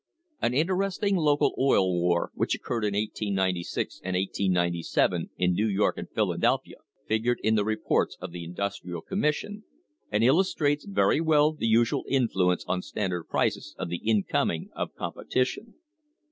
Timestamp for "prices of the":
13.25-14.01